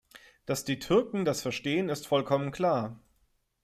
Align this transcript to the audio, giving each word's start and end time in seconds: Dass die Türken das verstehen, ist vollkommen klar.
Dass 0.47 0.65
die 0.65 0.79
Türken 0.79 1.25
das 1.25 1.43
verstehen, 1.43 1.89
ist 1.89 2.07
vollkommen 2.07 2.49
klar. 2.51 2.99